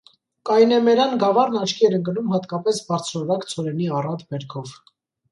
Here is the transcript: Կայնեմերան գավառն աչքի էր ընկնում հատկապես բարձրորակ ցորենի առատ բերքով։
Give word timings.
Կայնեմերան 0.49 1.11
գավառն 1.23 1.59
աչքի 1.65 1.85
էր 1.89 1.97
ընկնում 1.97 2.31
հատկապես 2.35 2.79
բարձրորակ 2.87 3.45
ցորենի 3.51 3.91
առատ 3.99 4.25
բերքով։ 4.33 4.73